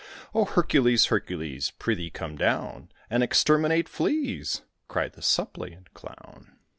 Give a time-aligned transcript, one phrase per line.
[0.33, 6.57] "O Hercules, Hercules, prithee come down, And exterminate Fleas!" cried the suppliant clown.